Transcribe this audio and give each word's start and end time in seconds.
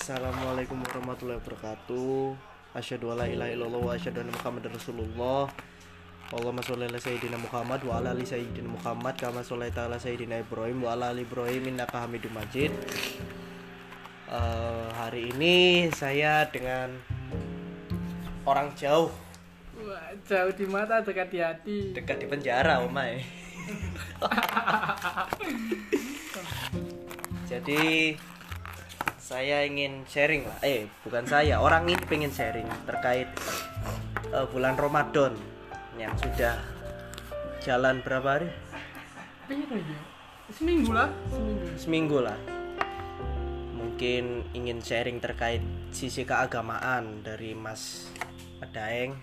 Assalamualaikum 0.00 0.80
warahmatullahi 0.80 1.44
wabarakatuh. 1.44 2.32
Asyhadu 2.72 3.12
alla 3.12 3.28
ilaha 3.28 3.52
illallah 3.52 3.84
wa 3.84 3.92
asyhadu 3.92 4.24
anna 4.24 4.32
Muhammadar 4.32 4.72
Rasulullah. 4.72 5.52
Allahumma 6.32 6.64
sholli 6.64 6.88
ala 6.88 6.96
sayyidina 6.96 7.36
Muhammad 7.36 7.84
wa 7.84 8.00
ala 8.00 8.16
ali 8.16 8.24
sayyidina 8.24 8.64
Muhammad 8.64 9.20
kama 9.20 9.44
shollaita 9.44 9.92
ala 9.92 10.00
sayyidina 10.00 10.40
Ibrahim 10.40 10.88
wa 10.88 10.96
ala 10.96 11.12
ali 11.12 11.28
Ibrahim 11.28 11.76
innaka 11.76 12.08
Hamidum 12.08 12.32
Majid. 12.32 12.72
Eh, 14.24 14.88
hari 14.96 15.36
ini 15.36 15.92
saya 15.92 16.48
dengan 16.48 16.96
orang 18.48 18.72
jauh 18.72 19.12
Wah, 19.84 20.16
jauh 20.24 20.52
di 20.56 20.64
mata 20.64 21.04
dekat 21.04 21.28
di 21.28 21.44
hati. 21.44 21.78
dekat 21.92 22.24
di 22.24 22.26
penjara 22.32 22.80
Omai. 22.88 23.20
Jadi 27.52 28.16
saya 29.20 29.62
ingin 29.62 30.02
sharing 30.10 30.42
lah. 30.42 30.58
Eh, 30.66 30.90
bukan 31.06 31.22
saya, 31.22 31.62
orang 31.62 31.86
ini 31.86 32.02
pengen 32.08 32.34
sharing 32.34 32.66
terkait 32.82 33.30
eh, 34.34 34.46
bulan 34.50 34.74
Ramadan 34.74 35.38
yang 35.94 36.10
sudah 36.18 36.58
jalan 37.62 38.02
berapa 38.02 38.28
hari? 38.40 38.50
Ya? 39.46 40.00
Seminggu 40.50 40.90
lah, 40.90 41.08
seminggu. 41.30 41.66
Seminggu 41.78 42.18
lah. 42.26 42.38
Mungkin 43.78 44.50
ingin 44.50 44.82
sharing 44.82 45.22
terkait 45.22 45.62
sisi 45.94 46.26
keagamaan 46.26 47.22
dari 47.22 47.54
Mas 47.54 48.10
Daeng. 48.74 49.14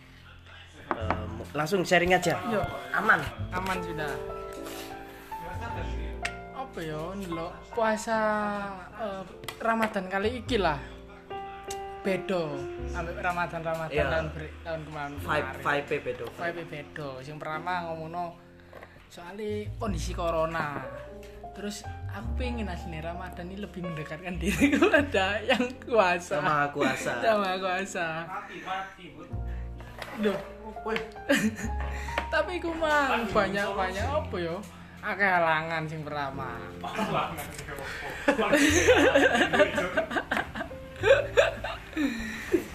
Eh, 0.88 1.28
langsung 1.52 1.84
sharing 1.84 2.16
aja. 2.16 2.39
Yo, 2.48 2.64
Aman. 2.95 3.20
aman 3.52 3.78
sudah. 3.84 4.36
Apa 6.77 6.86
ya 6.86 7.09
ndelok 7.09 7.73
puasa 7.73 8.20
eh, 9.02 9.25
Ramadan 9.58 10.06
kali 10.14 10.45
iki 10.45 10.61
lah. 10.61 10.78
Bedo 12.06 12.53
ambek 12.94 13.17
Ramadan-Ramadan 13.17 13.97
Iya. 13.97 14.06
tahun 14.06 14.28
ber- 14.30 14.53
tahun 14.61 14.81
kemarin. 14.86 15.17
Vibe 15.17 15.50
vibe 15.58 15.95
bedo. 16.06 16.25
Vibe 16.38 16.64
bedo. 16.69 17.09
Sing 17.25 17.42
pertama 17.42 17.81
ngomongno 17.89 18.38
soalnya 19.09 19.66
kondisi 19.81 20.14
corona. 20.14 20.86
Terus 21.58 21.81
aku 22.14 22.45
pengen 22.45 22.69
aslinya 22.69 23.09
Ramadan 23.09 23.50
ini 23.50 23.58
lebih 23.58 23.81
mendekatkan 23.81 24.38
diri 24.38 24.69
kepada 24.78 25.41
yang 25.50 25.66
kuasa. 25.81 26.38
Sama 26.38 26.69
kuasa. 26.69 27.12
sama 27.25 27.58
kuasa 27.58 28.06
Duh. 30.22 30.38
tapi 32.34 32.62
ku 32.62 32.69
mang 32.78 33.25
banyak 33.34 33.66
banyak 33.66 34.06
apa 34.06 34.36
yo 34.38 34.62
akeh 35.08 35.23
halangan 35.23 35.88
sing 35.88 36.03
pertama. 36.03 36.59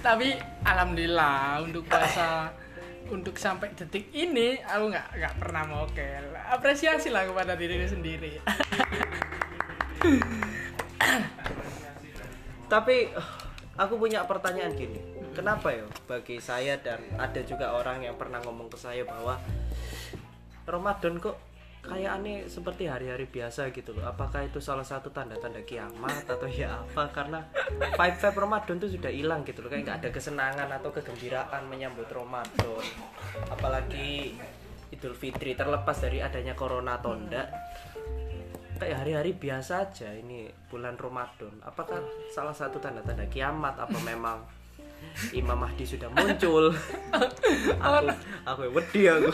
Tapi 0.00 0.28
alhamdulillah 0.64 1.60
untuk 1.60 1.84
puasa 1.84 2.48
untuk 3.12 3.36
sampai 3.36 3.76
detik 3.76 4.08
ini 4.16 4.56
aku 4.64 4.88
nggak 4.88 5.08
nggak 5.20 5.34
pernah 5.36 5.62
mokel. 5.68 6.32
Apresiasi 6.48 7.12
lah 7.12 7.28
kepada 7.28 7.52
diriku 7.52 7.92
sendiri. 7.92 8.40
Tapi 12.72 12.96
eh, 13.12 13.28
aku 13.76 14.00
punya 14.00 14.24
pertanyaan 14.24 14.72
gini. 14.72 14.96
Kenapa 15.36 15.68
ya 15.68 15.84
bagi 16.08 16.40
saya 16.40 16.80
dan 16.80 17.04
ada 17.20 17.40
juga 17.44 17.76
orang 17.76 18.04
yang 18.08 18.16
pernah 18.16 18.40
ngomong 18.40 18.72
ke 18.72 18.80
saya 18.80 19.04
bahwa 19.04 19.36
Ramadan 20.64 21.20
kok 21.20 21.51
kayak 21.82 22.10
aneh 22.22 22.46
seperti 22.46 22.86
hari-hari 22.86 23.26
biasa 23.26 23.74
gitu 23.74 23.92
loh. 23.92 24.06
Apakah 24.06 24.46
itu 24.46 24.62
salah 24.62 24.86
satu 24.86 25.10
tanda-tanda 25.10 25.60
kiamat 25.66 26.24
atau 26.30 26.46
ya 26.46 26.82
apa? 26.86 27.10
Karena 27.10 27.42
vibe-vibe 27.98 28.38
Ramadan 28.38 28.76
tuh 28.78 28.90
sudah 28.90 29.10
hilang 29.10 29.42
gitu 29.42 29.60
loh. 29.66 29.68
Kayak 29.68 29.82
nggak 29.86 29.98
ada 30.06 30.08
kesenangan 30.14 30.68
atau 30.70 30.94
kegembiraan 30.94 31.62
menyambut 31.66 32.06
Ramadan. 32.06 32.84
Apalagi 33.50 34.38
Idul 34.94 35.18
Fitri 35.18 35.58
terlepas 35.58 35.98
dari 35.98 36.22
adanya 36.22 36.54
corona 36.54 37.00
atau 37.00 37.16
enggak 37.16 37.48
kayak 38.82 38.98
hari-hari 38.98 39.38
biasa 39.38 39.86
aja 39.86 40.10
ini 40.10 40.50
bulan 40.66 40.98
Ramadan 40.98 41.54
apakah 41.62 42.02
salah 42.34 42.50
satu 42.50 42.82
tanda-tanda 42.82 43.30
kiamat 43.30 43.78
apa 43.78 43.94
memang 44.02 44.42
Imam 45.30 45.54
Mahdi 45.54 45.86
sudah 45.86 46.10
muncul 46.10 46.74
aku 47.78 48.10
aku 48.42 48.62
wedi 48.74 49.06
aku 49.06 49.30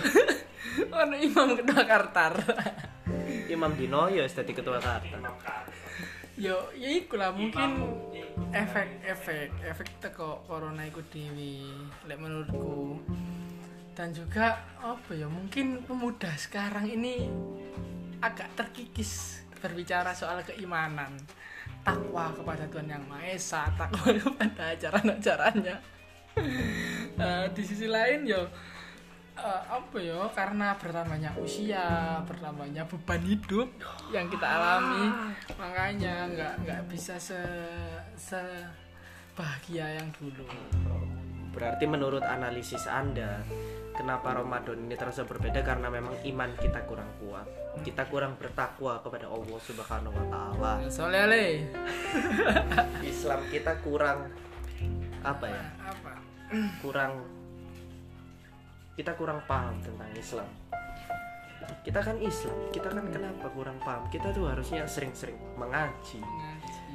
ono 1.03 1.17
imam 1.17 1.49
kedua 1.59 1.83
kartar 1.85 2.35
Imam 3.49 3.73
Dino 3.77 4.09
ya 4.13 4.25
jadi 4.29 4.53
ketua 4.53 4.79
Kartan 4.81 5.25
yo 6.39 6.71
ya 6.79 6.89
iku 6.95 7.19
lah 7.19 7.35
mungkin 7.35 7.83
efek-efek 8.55 9.51
efek 9.67 9.89
teko 10.01 10.47
corona 10.47 10.87
iku 10.87 11.03
dewi 11.11 11.67
lek 12.07 12.19
menurutku. 12.19 13.03
Dan 13.93 14.15
juga 14.15 14.63
apa 14.79 15.11
ya 15.11 15.27
mungkin 15.27 15.83
pemuda 15.83 16.31
sekarang 16.39 16.87
ini 16.87 17.27
agak 18.23 18.55
terkikis 18.55 19.43
berbicara 19.59 20.15
soal 20.15 20.39
keimanan 20.47 21.19
takwa 21.83 22.31
kepada 22.31 22.71
Tuhan 22.71 22.87
yang 22.87 23.03
Maha 23.11 23.35
Esa 23.35 23.67
takwa 23.75 24.15
kepada 24.23 24.75
ajaran-ajarannya. 24.75 25.77
Eh, 27.19 27.51
di 27.51 27.67
sisi 27.67 27.91
lain 27.91 28.23
yo 28.23 28.47
eh, 29.45 29.63
apa 29.71 29.97
ya? 29.99 30.19
Karena 30.35 30.75
bertambahnya 30.75 31.31
usia 31.39 32.19
bertambahnya 32.27 32.83
beban 32.87 33.23
hidup 33.23 33.69
yang 34.11 34.27
kita 34.27 34.47
alami. 34.47 35.07
Makanya 35.55 36.31
nggak 36.35 36.55
nggak 36.67 36.83
bisa 36.91 37.15
se 37.19 37.39
se 38.19 38.41
bahagia 39.39 40.03
yang 40.03 40.09
dulu. 40.19 40.47
Berarti 41.55 41.85
menurut 41.91 42.23
analisis 42.23 42.87
Anda 42.87 43.43
kenapa 43.99 44.39
Ramadan 44.39 44.87
ini 44.87 44.95
terasa 44.95 45.27
berbeda? 45.27 45.67
Karena 45.67 45.91
memang 45.91 46.15
iman 46.23 46.51
kita 46.55 46.87
kurang 46.87 47.11
kuat. 47.19 47.47
Kita 47.83 48.07
kurang 48.07 48.39
bertakwa 48.39 49.03
kepada 49.03 49.27
Allah 49.27 49.59
Subhanahu 49.59 50.15
wa 50.15 50.27
taala. 50.31 50.73
Soalnya 50.87 51.27
le. 51.31 51.47
Islam 53.11 53.43
kita 53.51 53.83
kurang 53.83 54.31
apa 55.27 55.47
ya? 55.51 55.65
Apa? 55.83 56.13
Kurang 56.79 57.27
kita 58.99 59.15
kurang 59.15 59.39
paham 59.47 59.79
tentang 59.79 60.11
Islam. 60.19 60.51
Kita 61.87 62.03
kan 62.03 62.19
Islam 62.19 62.57
kita 62.75 62.91
kan 62.91 63.07
kenapa 63.07 63.47
kurang 63.55 63.79
paham? 63.79 64.11
Kita 64.11 64.35
tuh 64.35 64.51
harusnya 64.51 64.83
sering-sering 64.91 65.39
mengaji 65.55 66.19
ngaji 66.19 66.87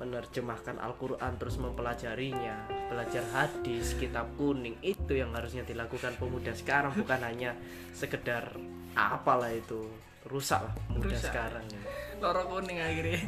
menerjemahkan 0.00 0.80
Al-Quran 0.80 1.36
terus 1.36 1.60
mempelajarinya 1.60 2.70
belajar 2.88 3.20
hadis 3.36 3.92
kitab 3.98 4.32
kuning. 4.38 4.78
Itu 4.80 5.12
yang 5.12 5.34
harusnya 5.36 5.66
dilakukan 5.66 6.16
pemuda 6.16 6.56
sekarang 6.56 6.96
bukan 6.96 7.20
hanya 7.20 7.52
sekedar 7.92 8.54
apalah 8.94 9.50
itu. 9.52 9.90
Rusak 10.20 10.60
lah 10.60 10.74
pemuda 10.88 11.16
Rusak. 11.16 11.32
sekarang 11.32 11.64
ya. 11.68 11.80
lorok 12.20 12.46
kuning 12.48 12.78
akhirnya. 12.78 13.20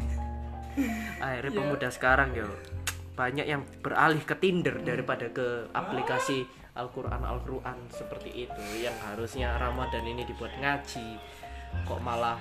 Akhirnya 1.20 1.50
Ya. 1.52 1.58
pemuda 1.58 1.88
sekarang 1.92 2.30
yo. 2.36 2.48
Banyak 3.12 3.44
yang 3.48 3.64
beralih 3.84 4.22
ke 4.24 4.36
Tinder 4.40 4.80
daripada 4.80 5.28
ke 5.28 5.68
aplikasi 5.72 6.44
Al-Quran 6.72 7.20
Al-Quran 7.20 7.78
seperti 7.92 8.48
itu 8.48 8.64
yang 8.80 8.96
harusnya 9.04 9.60
Ramadan 9.60 10.08
ini 10.08 10.24
dibuat 10.24 10.56
ngaji. 10.56 11.20
Kok 11.84 12.00
malah 12.00 12.40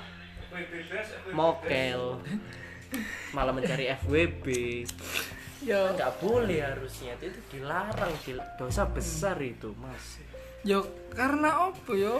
mokel? 1.31 2.19
Malah 3.31 3.53
mencari 3.56 3.92
FWB 4.03 4.46
yo. 5.64 5.96
Nggak 5.96 6.12
boleh 6.24 6.59
harusnya. 6.64 7.16
Itu 7.19 7.40
dilarang 7.52 8.12
dil- 8.24 8.44
dosa 8.56 8.88
besar 8.88 9.36
itu 9.44 9.75
mas. 9.75 10.19
Yo 10.63 10.84
karena 11.12 11.72
apa 11.72 11.92
yo? 11.92 12.19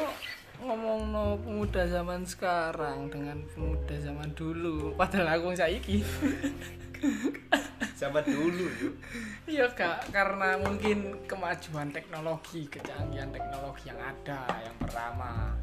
Ngomong 0.62 1.10
no 1.10 1.26
pemuda 1.42 1.90
zaman 1.90 2.22
sekarang 2.22 3.10
dengan 3.10 3.42
pemuda 3.50 3.96
zaman 3.98 4.30
dulu. 4.36 4.94
Padahal 4.94 5.40
aku 5.40 5.56
saiki 5.58 6.04
sama 8.02 8.26
dulu 8.26 8.66
Iya 9.46 9.70
kak, 9.78 10.10
karena 10.10 10.58
mungkin 10.58 11.22
kemajuan 11.30 11.94
teknologi, 11.94 12.66
kecanggihan 12.66 13.30
teknologi 13.30 13.94
yang 13.94 14.02
ada 14.02 14.50
yang 14.66 14.74
pertama. 14.82 15.54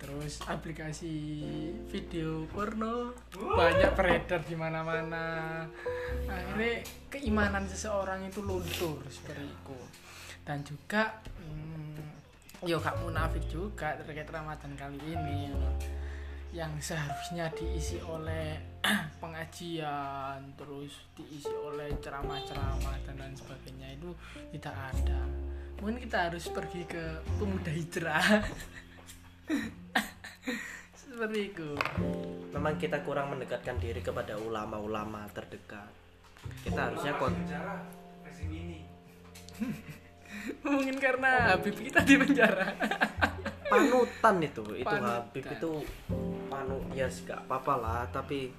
Terus 0.00 0.42
aplikasi 0.50 1.14
video 1.86 2.48
porno 2.50 3.14
banyak 3.38 3.94
beredar 3.94 4.42
di 4.42 4.56
mana-mana. 4.58 5.62
Akhirnya 6.26 6.82
keimanan 7.06 7.68
seseorang 7.70 8.26
itu 8.26 8.42
luntur 8.42 9.06
seperti 9.06 9.46
itu. 9.46 9.78
Dan 10.42 10.66
juga 10.66 11.22
hmm, 11.38 12.66
yo 12.66 12.82
gak 12.82 12.98
munafik 13.04 13.46
juga 13.46 13.94
terkait 14.00 14.26
Ramadan 14.26 14.74
kali 14.74 14.98
ini. 15.06 15.54
Yang 16.50 16.74
seharusnya 16.82 17.46
diisi 17.54 18.02
oleh 18.02 18.58
pengajian 19.22 20.42
terus 20.58 21.06
diisi 21.14 21.52
oleh 21.52 21.94
ceramah-ceramah 22.02 22.96
dan 23.06 23.14
lain 23.18 23.36
sebagainya 23.38 23.94
itu 23.94 24.10
tidak 24.58 24.74
ada. 24.74 25.20
Mungkin 25.78 26.02
kita 26.02 26.28
harus 26.28 26.50
pergi 26.50 26.82
ke 26.84 27.22
pemuda 27.38 27.72
hijrah. 27.72 28.26
Seperti 31.00 31.40
itu. 31.54 31.70
Memang 32.52 32.74
kita 32.76 33.00
kurang 33.06 33.32
mendekatkan 33.32 33.78
diri 33.78 34.02
kepada 34.02 34.36
ulama-ulama 34.36 35.24
terdekat. 35.30 35.88
Kita 36.66 36.90
harusnya 36.90 37.14
kon 37.20 37.34
mungkin 40.64 40.96
karena 40.96 41.52
Habib 41.52 41.76
kita 41.76 42.00
di 42.00 42.16
penjara. 42.16 42.72
Panutan 43.68 44.36
itu. 44.40 44.64
Itu 44.72 44.88
Panutan. 44.88 45.20
Habib 45.20 45.44
itu 45.44 45.72
panu 46.60 46.76
ya 46.92 47.08
gak 47.08 47.48
apa-apa 47.48 47.74
lah 47.80 48.02
tapi 48.12 48.52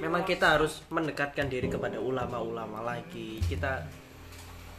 memang 0.00 0.24
kita 0.24 0.56
harus 0.56 0.80
mendekatkan 0.88 1.50
diri 1.50 1.68
kepada 1.68 2.00
ulama-ulama 2.00 2.80
lagi. 2.80 3.42
Kita 3.44 3.84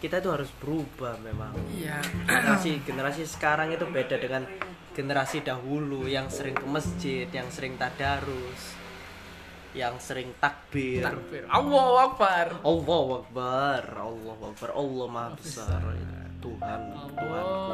kita 0.02 0.18
itu 0.18 0.30
harus 0.34 0.50
berubah 0.58 1.20
memang. 1.22 1.54
Iya. 1.78 2.02
Generasi 2.26 2.82
generasi 2.82 3.24
sekarang 3.30 3.70
itu 3.70 3.86
beda 3.86 4.18
dengan 4.18 4.50
generasi 4.98 5.46
dahulu 5.46 6.10
yang 6.10 6.32
sering 6.32 6.56
ke 6.58 6.66
masjid 6.66 7.28
yang 7.30 7.52
sering 7.52 7.76
tadarus 7.78 8.74
yang 9.76 10.00
sering 10.00 10.32
takbir. 10.40 11.04
Takbir. 11.04 11.44
Allahu 11.52 11.96
Akbar. 12.00 12.64
Allah 12.64 13.08
Akbar 13.20 13.82
Allah 13.92 14.38
Akbar 14.40 14.70
Allah 14.72 15.08
Maha 15.12 15.30
Besar. 15.36 15.84
Tuhan 16.40 16.82
Akbar 16.96 17.28
Maha 17.28 17.65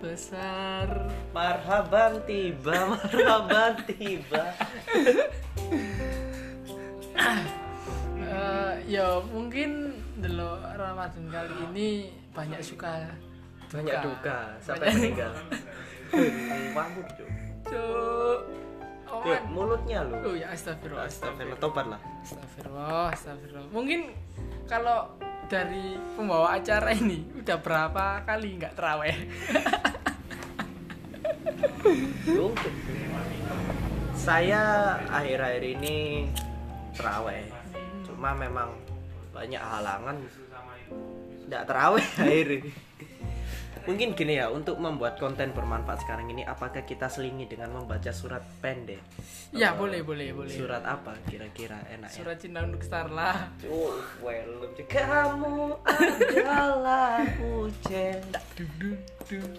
Besar 0.00 0.88
Marhaban 1.30 2.24
tiba, 2.24 2.72
marhaban 2.88 3.76
tiba. 3.84 4.44
Eh, 8.20 8.72
ya 8.88 9.20
mungkin 9.28 9.92
dulu 10.16 10.48
Ramadan 10.72 11.24
kali 11.28 11.54
ini 11.70 11.88
banyak 12.32 12.60
suka 12.62 13.12
Banyak 13.70 13.94
duka 14.02 14.38
sampai 14.58 14.88
Banyak- 14.88 14.96
meninggal. 14.98 15.32
Mabuk, 16.74 17.06
Cuk. 17.14 17.28
Cuk. 17.70 18.40
Oh, 19.10 19.26
mulutnya 19.50 20.06
lu. 20.06 20.14
oh 20.22 20.34
ya 20.34 20.54
astagfirullah 20.54 21.06
Astagfirullah, 21.06 21.58
tobat 21.58 21.86
lah. 21.86 22.00
Astagfirullah, 22.22 23.10
astagfirullah. 23.10 23.68
Mungkin 23.70 24.00
kalau 24.64 25.12
dari 25.50 25.98
pembawa 26.14 26.54
acara 26.56 26.94
ini 26.94 27.26
udah 27.34 27.58
berapa 27.58 28.22
kali 28.22 28.54
nggak 28.54 28.74
teraweh? 28.74 29.14
Saya 34.20 34.94
akhir-akhir 35.08 35.64
ini 35.64 36.28
terawih. 36.92 37.48
Cuma 38.04 38.36
memang 38.36 38.76
banyak 39.32 39.62
halangan. 39.62 40.16
Tidak 41.46 41.62
terawih 41.64 42.06
akhir 42.22 42.46
ini. 42.60 42.89
Mungkin 43.88 44.12
gini 44.12 44.36
ya, 44.36 44.52
untuk 44.52 44.76
membuat 44.76 45.16
konten 45.16 45.56
bermanfaat 45.56 46.04
sekarang 46.04 46.28
ini, 46.28 46.44
apakah 46.44 46.84
kita 46.84 47.08
selingi 47.08 47.48
dengan 47.48 47.72
membaca 47.72 48.12
surat 48.12 48.44
pendek? 48.60 49.00
ya 49.50 49.74
boleh, 49.74 50.06
boleh, 50.06 50.30
boleh. 50.30 50.52
Surat 50.52 50.84
apa 50.86 51.16
kira-kira 51.26 51.80
enak 51.90 52.12
ya? 52.12 52.16
Surat 52.22 52.36
cinta 52.38 52.62
untuk 52.62 52.84
Starla. 52.84 53.50
Oh, 53.66 53.98
well, 54.22 54.68
kamu 54.86 55.74
adalah 55.82 57.24
hujan. 57.40 58.20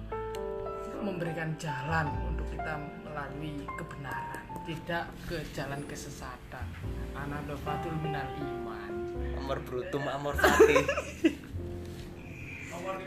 Memberikan 0.98 1.54
jalan 1.62 2.10
untuk 2.34 2.50
kita 2.50 2.82
melalui 3.06 3.62
kebenaran 3.78 4.42
Tidak 4.66 5.06
ke 5.30 5.38
jalan 5.54 5.80
kesesatan. 5.86 6.66
Anadolatul 7.14 7.94
minal 8.02 8.26
iman. 8.42 8.92
Amor 9.38 9.62
brutum 9.62 10.02
amor 10.10 10.34
fati 10.34 10.82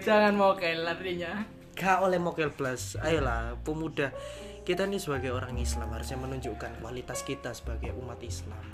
Jangan 0.01 0.33
mau 0.39 0.55
kayak 0.55 1.03
gak 1.81 2.05
oleh 2.05 2.21
mokel 2.21 2.53
plus 2.53 2.95
ayolah 3.01 3.57
pemuda 3.65 4.13
kita 4.63 4.87
ini 4.87 5.01
sebagai 5.01 5.33
orang 5.35 5.57
Islam 5.57 5.91
harusnya 5.93 6.19
menunjukkan 6.21 6.85
kualitas 6.85 7.25
kita 7.25 7.51
sebagai 7.57 7.93
umat 7.97 8.21
Islam 8.21 8.65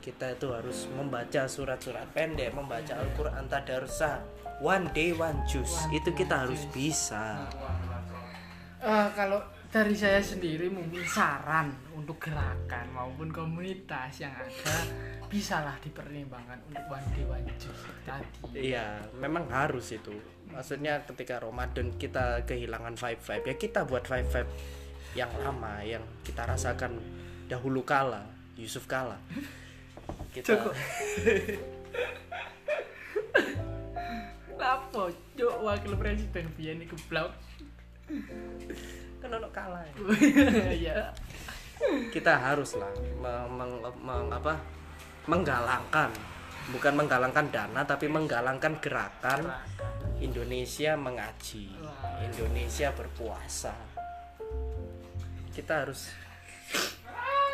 kita 0.00 0.32
itu 0.32 0.48
harus 0.48 0.88
membaca 0.96 1.44
surat-surat 1.44 2.08
pendek 2.16 2.56
membaca 2.56 2.96
Al-Quran 2.96 3.44
tadarsa 3.52 4.24
one 4.64 4.88
day 4.96 5.12
one 5.12 5.44
juice 5.44 5.76
One 5.88 5.92
itu 5.96 6.10
kita 6.16 6.48
harus 6.48 6.64
juice. 6.68 6.72
bisa 6.72 7.44
Eh, 8.80 9.08
kalau 9.12 9.44
dari 9.68 9.92
saya 9.92 10.24
sendiri 10.24 10.72
mungkin 10.72 11.04
saran 11.04 11.68
untuk 11.92 12.16
gerakan 12.16 12.88
maupun 12.96 13.28
komunitas 13.28 14.24
yang 14.24 14.32
ada 14.32 14.76
bisalah 15.28 15.76
dipertimbangkan 15.84 16.56
untuk 16.64 16.84
one 16.88 17.06
day 17.12 17.24
one 17.28 17.44
juice 17.60 17.84
tadi. 18.08 18.72
Iya, 18.72 19.04
memang 19.20 19.52
harus 19.52 19.92
itu. 19.92 20.16
Maksudnya 20.48 21.04
ketika 21.04 21.44
Ramadan 21.44 21.92
kita 22.00 22.48
kehilangan 22.48 22.96
vibe 22.96 23.20
vibe 23.20 23.44
ya 23.52 23.54
kita 23.60 23.80
buat 23.84 24.08
vibe 24.08 24.30
vibe 24.32 24.52
yang 25.14 25.30
lama 25.42 25.82
yang 25.82 26.02
kita 26.22 26.46
rasakan 26.46 26.98
dahulu 27.50 27.82
kala 27.82 28.22
Yusuf 28.60 28.84
kala. 28.84 29.16
Kita 30.30 30.52
Cukup. 30.52 30.74
Lapo, 34.60 35.08
cuk 35.34 35.54
wakil 35.64 35.96
presiden 35.96 36.46
biyen 36.54 36.84
iku 36.84 36.94
blok. 37.08 37.32
kan 39.20 39.32
ono 39.32 39.48
kala. 39.48 39.80
ya. 39.88 39.94
Ya. 40.92 40.98
Kita 42.12 42.36
haruslah 42.36 42.92
meng, 43.24 43.48
meng- 43.56 43.96
meng- 44.04 44.32
apa? 44.36 44.60
menggalangkan 45.28 46.10
bukan 46.72 46.96
menggalangkan 46.96 47.46
dana 47.52 47.84
tapi 47.84 48.08
menggalangkan 48.08 48.80
gerakan 48.80 49.46
Indonesia 50.20 50.96
mengaji, 50.96 51.72
Indonesia 52.20 52.92
berpuasa. 52.92 53.72
Kita 55.60 55.84
harus 55.84 56.08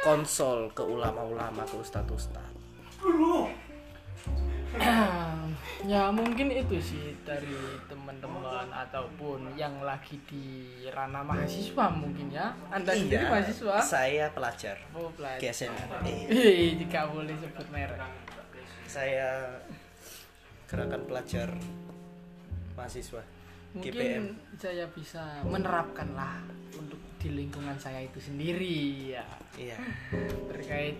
konsol 0.07 0.71
ke 0.71 0.79
ulama-ulama, 0.79 1.67
ke 1.67 1.75
ustadz-ustadz. 1.75 2.55
ya 5.91 6.07
mungkin 6.15 6.55
itu 6.55 6.79
sih 6.79 7.19
dari 7.27 7.59
teman-teman 7.91 8.71
ataupun 8.71 9.59
yang 9.59 9.83
lagi 9.83 10.23
di 10.31 10.71
ranah 10.95 11.27
mahasiswa 11.27 11.91
mungkin 11.91 12.31
ya. 12.31 12.55
Anda 12.71 12.95
sendiri 12.95 13.27
Iya, 13.27 13.31
mahasiswa? 13.35 13.75
saya 13.83 14.31
pelajar. 14.31 14.79
Oh 14.95 15.11
pelajar. 15.11 15.51
Eh, 16.07 16.77
tidak 16.87 17.11
boleh 17.11 17.35
sebut 17.43 17.67
merek. 17.75 17.99
Saya 18.87 19.51
gerakan 20.71 21.03
pelajar 21.11 21.51
mahasiswa 22.79 23.23
GPM 23.83 24.31
mungkin 24.31 24.57
saya 24.57 24.87
bisa 24.95 25.43
menerapkan 25.43 26.07
lah 26.15 26.39
untuk 26.79 27.03
di 27.27 27.35
lingkungan 27.35 27.75
saya 27.75 28.07
itu 28.07 28.23
sendiri 28.23 29.11
ya 29.19 29.27
iya 29.59 29.75
terkait 30.47 30.95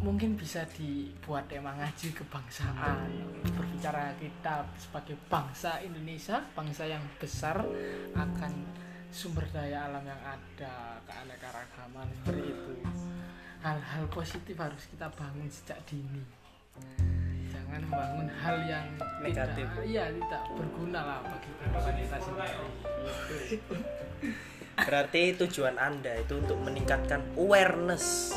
mungkin 0.00 0.40
bisa 0.40 0.64
dibuat 0.72 1.44
tema 1.52 1.76
ngaji 1.76 2.16
kebangsaan 2.16 3.12
berbicara 3.44 4.16
kita 4.16 4.64
sebagai 4.80 5.20
bangsa 5.28 5.84
Indonesia 5.84 6.40
bangsa 6.56 6.88
yang 6.88 7.04
besar 7.20 7.60
akan 8.16 8.52
sumber 9.12 9.44
daya 9.52 9.92
alam 9.92 10.00
yang 10.08 10.22
ada 10.24 10.96
keanekaragaman 11.04 12.08
seperti 12.24 12.48
itu 12.48 12.72
hal-hal 13.60 14.08
positif 14.08 14.56
harus 14.56 14.80
kita 14.88 15.12
bangun 15.12 15.50
sejak 15.52 15.76
dini 15.84 16.24
jangan 17.52 17.84
membangun 17.84 18.28
hal 18.32 18.56
yang 18.64 18.86
Negatif. 19.20 19.66
tidak, 19.66 19.84
iya 19.84 20.08
tidak 20.08 20.42
berguna 20.56 21.00
lah 21.04 21.18
bagi 21.20 21.50
kita 21.52 22.16
sendiri. 22.16 22.64
berarti 24.88 25.36
tujuan 25.36 25.76
anda 25.76 26.16
itu 26.16 26.40
untuk 26.40 26.56
meningkatkan 26.64 27.20
awareness. 27.36 28.32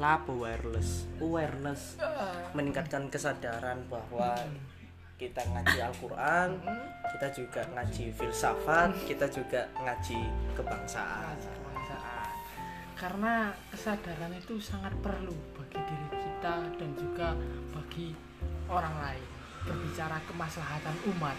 Lapo 0.00 0.32
wireless 0.32 1.04
awareness. 1.20 2.00
Meningkatkan 2.56 3.12
kesadaran 3.12 3.84
bahwa 3.92 4.32
kita 5.20 5.44
ngaji 5.44 5.80
Al-Quran 5.80 6.60
kita 7.08 7.28
juga 7.32 7.64
ngaji 7.72 8.12
filsafat 8.12 8.92
kita 9.08 9.28
juga 9.28 9.64
ngaji 9.76 10.20
kebangsaan. 10.56 11.36
Ngaji 11.36 11.48
kebangsaan. 11.52 12.28
karena 12.96 13.52
kesadaran 13.68 14.32
itu 14.32 14.56
sangat 14.56 14.92
perlu 15.04 15.36
bagi 15.52 15.80
diri 15.84 16.08
kita 16.16 16.64
dan 16.80 16.90
juga 16.96 17.36
bagi 17.72 18.16
orang 18.72 18.96
lain. 19.04 19.24
Berbicara 19.68 20.16
kemaslahatan 20.28 20.96
umat 21.12 21.36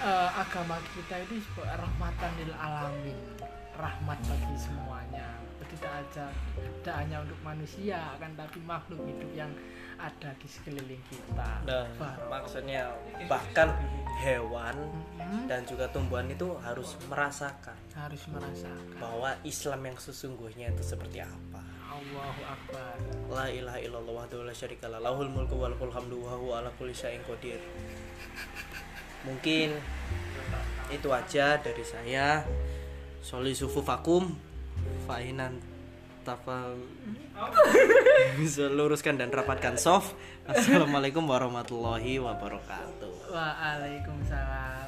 Eh, 0.00 0.30
agama 0.32 0.80
kita 0.96 1.20
itu 1.28 1.36
rahmatan 1.60 2.30
lil 2.40 2.52
alamin. 2.56 3.18
Rahmat 3.76 4.18
bagi 4.24 4.56
semuanya. 4.56 5.36
Tidak 5.70 5.86
aja 5.86 6.26
tidak 6.80 6.96
hanya 6.98 7.22
untuk 7.22 7.38
manusia 7.46 8.16
kan 8.18 8.32
tapi 8.34 8.58
makhluk 8.66 9.06
hidup 9.06 9.30
yang 9.36 9.52
ada 10.00 10.34
di 10.40 10.48
sekeliling 10.50 10.98
kita. 11.06 11.62
Nah 11.62 11.86
maksudnya 12.26 12.90
bahkan 13.30 13.70
hewan 14.18 14.74
Mm-mm. 15.20 15.46
dan 15.46 15.62
juga 15.68 15.86
tumbuhan 15.94 16.26
itu 16.26 16.58
harus 16.64 16.98
merasakan 17.06 17.76
harus 17.94 18.24
merasakan. 18.32 18.98
bahwa 18.98 19.30
Islam 19.46 19.94
yang 19.94 19.98
sesungguhnya 20.00 20.74
itu 20.74 20.82
seperti 20.82 21.22
apa. 21.22 21.62
Allahu 21.86 22.42
Akbar. 22.50 22.96
La 23.30 23.46
ilaha 23.46 23.78
illallah 23.78 24.26
wahdahu 24.26 24.42
la 24.48 24.54
syarikalah 24.56 24.98
lahul 24.98 25.30
mulku 25.30 25.54
wa 25.54 25.70
lahul 25.70 25.92
hamdu 25.92 26.18
wa 26.18 26.34
huwa 26.34 26.64
ala 26.64 26.70
kulli 26.80 26.96
syai'in 26.96 27.22
qadir. 27.22 27.62
Mungkin 29.24 29.76
itu 30.90 31.08
aja 31.12 31.60
dari 31.60 31.84
saya. 31.84 32.44
Soli 33.20 33.52
sufu 33.52 33.84
vakum 33.84 34.32
fa'inan 35.04 35.60
tafal 36.24 36.76
bisa 38.40 38.68
luruskan 38.68 39.20
dan 39.20 39.28
rapatkan 39.28 39.76
soft. 39.76 40.16
Assalamualaikum 40.48 41.24
warahmatullahi 41.28 42.16
wabarakatuh. 42.16 43.28
Waalaikumsalam 43.28 44.79